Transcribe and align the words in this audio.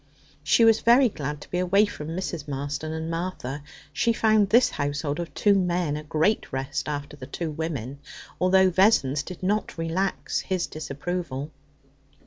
She 0.43 0.65
was 0.65 0.79
very 0.81 1.09
glad 1.09 1.41
to 1.41 1.51
be 1.51 1.59
away 1.59 1.85
from 1.85 2.07
Mrs. 2.07 2.47
Marston 2.47 2.91
and 2.91 3.07
Martha. 3.11 3.61
She 3.93 4.13
found 4.13 4.49
this 4.49 4.71
household 4.71 5.19
of 5.19 5.31
two 5.35 5.53
men 5.53 5.95
a 5.95 6.01
great 6.01 6.51
rest 6.51 6.89
after 6.89 7.15
the 7.15 7.27
two 7.27 7.51
women, 7.51 7.99
although 8.39 8.71
Vessons 8.71 9.21
did 9.21 9.43
not 9.43 9.77
relax 9.77 10.39
his 10.39 10.65
disapproval. 10.65 11.51